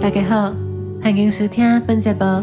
[0.00, 0.54] 大家好，
[1.02, 2.42] 欢迎收听本节目。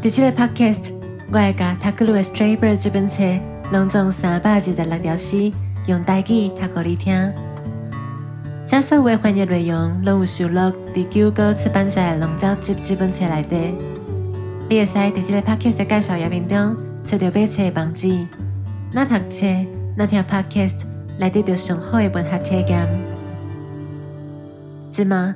[0.00, 0.92] 在这个 podcast，
[1.32, 3.24] 我会把《塔克鲁的 Stray Bird》这本册
[3.72, 5.52] 拢总三百二十六条诗，
[5.88, 7.32] 用台语读给你听。
[8.64, 13.74] 这所有翻译内容拢有收录在九歌出版社的《龙舟集》这本册内底。
[14.70, 18.16] 你会使在这个 podcast 的介绍页面中找到买册的网址。
[18.92, 19.44] 那读册，
[19.96, 20.82] 那听 podcast
[21.18, 22.88] 来得到上好的文学体验。
[24.92, 25.34] 今嘛，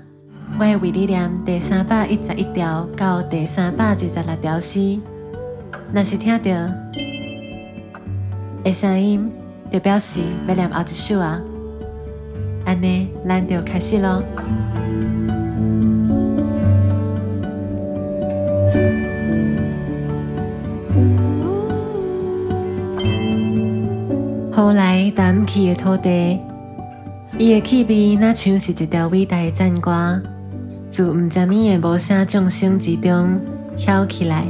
[0.55, 4.99] 我会为你念第三百一十一条到第三百二十六条诗。
[5.93, 6.45] 若是听到
[8.65, 9.31] 的声音，
[9.73, 11.41] 就表示要念后一首啊。
[12.65, 14.23] 安尼，咱就开始咯。
[24.53, 26.41] 后来淡起的土地，
[27.39, 30.21] 伊的气味那像是一条伟大的赞歌，
[30.91, 33.41] 自毋知名的无声众生之中
[33.77, 34.45] 飘起来。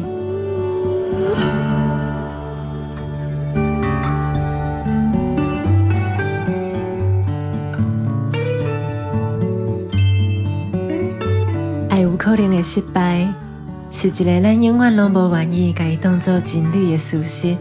[11.91, 13.29] 爱有可能的失败，
[13.91, 17.57] 是一个咱永远拢无愿意甲伊当做真理的事实。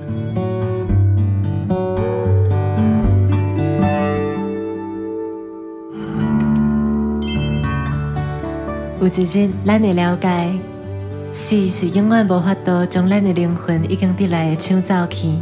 [9.00, 10.52] 有一日，咱会了解，
[11.32, 15.38] 死是永远无法度将咱的灵魂已经得来的抢走去，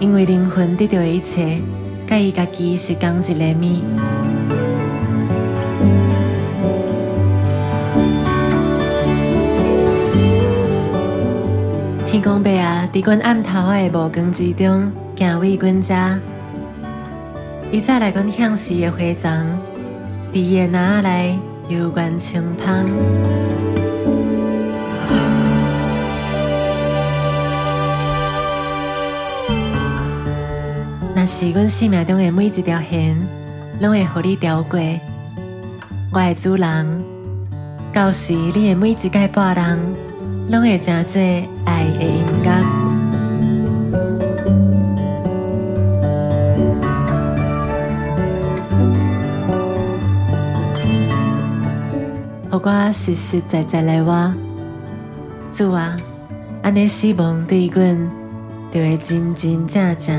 [0.00, 1.60] 因为灵魂得到的一切，
[2.06, 3.82] 甲伊家己是同一个物。
[12.06, 15.94] 天公伯啊，在阮暗头的无光之中，行为阮遮，
[17.70, 19.44] 伊早来阮向时的花葬，
[20.32, 21.38] 伫伊的哪内？
[21.68, 22.86] 幽怨清芳。
[31.14, 33.18] 那是阮生命中的每一条线，
[33.80, 34.80] 拢会互你调过，
[36.12, 37.04] 我的主人，
[37.92, 39.78] 到时你的每一个波人，
[40.50, 41.20] 拢会真做
[41.66, 42.77] 爱的音乐。
[52.60, 54.34] 我实实在在来话，
[55.50, 55.96] 主啊，
[56.62, 58.10] 安尼希望对阮
[58.70, 60.14] 就会真真正正。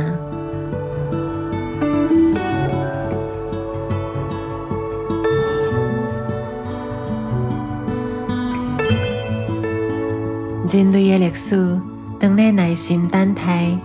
[10.72, 11.80] 人类的历史，
[12.20, 13.78] 当咧耐心等待，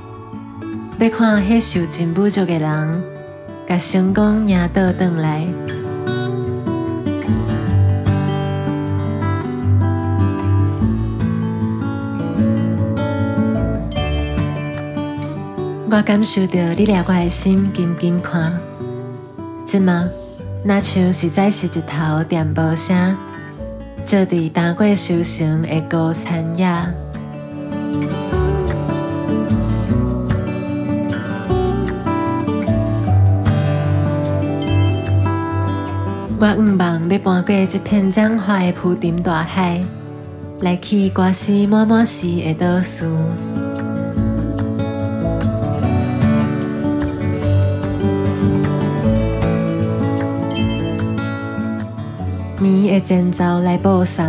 [1.01, 3.03] 要看迄受尽侮辱的人，
[3.67, 5.47] 甲成功赢倒转来。
[15.97, 18.59] 我感受到你掠我的心紧紧看，
[19.65, 20.09] 即嘛，
[20.65, 23.17] 那像是在是一头电波声，
[24.05, 26.67] 坐伫打过修行的高残野。
[36.41, 39.81] 我毋望要搬过这片脏化的铺丁大海，
[40.59, 43.07] 来去挂丝满满时的倒数。
[52.65, 54.25] 棉的前奏来播送，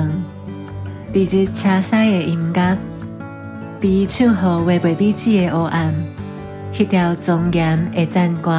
[1.14, 2.78] 伫日车驶的音乐，
[3.80, 5.96] 伫唱好为袂笔子的黑暗，
[6.74, 8.52] 迄条庄严的赞歌。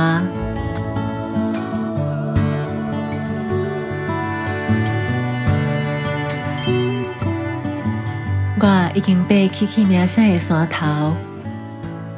[8.59, 11.13] 我已经爬起起名声的山头，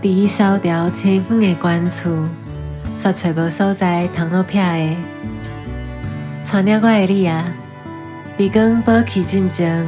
[0.01, 2.29] 伫萧条凄远的关厝，
[2.97, 5.18] 煞找无所在通好撇的。
[6.51, 7.45] 带领我的你啊，
[8.37, 9.87] 比光保持镇静，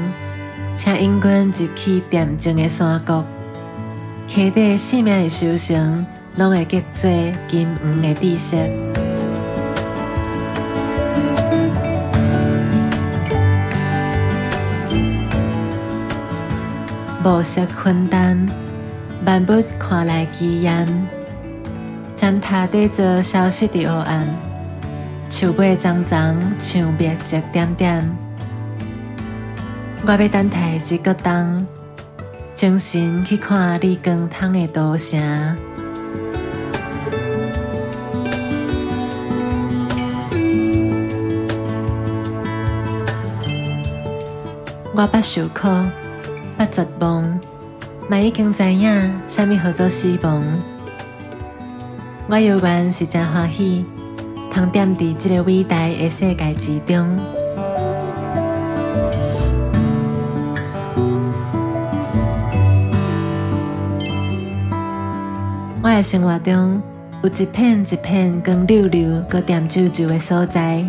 [0.77, 3.25] 请引阮入去恬静的山谷，
[4.29, 7.11] 溪底生命的修行，拢会结做
[7.49, 8.57] 金黄的知识。
[17.25, 18.49] 暮色昏淡，
[19.27, 21.09] 万物看来极艳，
[22.15, 24.50] 站塔底座消失的黑暗。
[25.31, 28.17] 树尾脏脏，墙壁一点点。
[30.05, 31.67] 我要等待一个灯，
[32.55, 35.19] 精神去看你光汤的都城。
[44.93, 45.69] 我捌受苦，
[46.59, 47.41] 捌绝望，
[48.11, 50.45] 嘛已经知影啥物叫做死亡。
[52.29, 53.87] 我犹原是真欢喜，
[54.51, 57.19] 通踮伫即个伟大的世界之中。
[65.83, 66.83] 我的生活中
[67.23, 70.85] 有一片一片光溜溜、搁点皱皱的所在。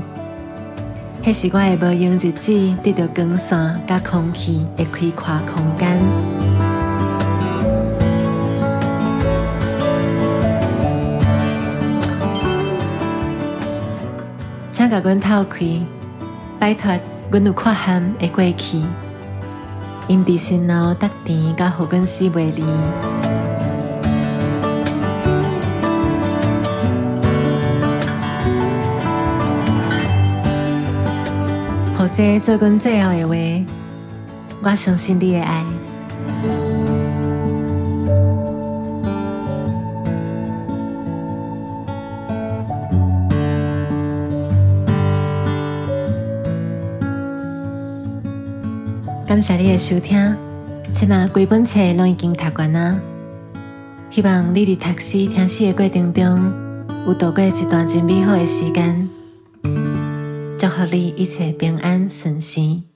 [1.23, 6.60] 迄是我的无用日子，得到光线甲空气的开阔空间。
[14.81, 15.59] 请甲阮透开，
[16.59, 16.91] 摆脱
[17.29, 18.81] 阮有缺陷的过去，
[20.07, 22.63] 因伫心脑得甜，甲互阮死袂离。
[31.95, 33.35] 或者做阮最后的话，
[34.63, 35.63] 我相信你的爱。
[49.31, 50.35] 感谢你的收听，
[50.91, 52.99] 即马规本册拢已经读完啦。
[54.09, 56.53] 希望你伫读书听书的过程中，
[57.07, 59.07] 有度过一段真美好的时间。
[60.57, 62.90] 祝福你一切平安顺心。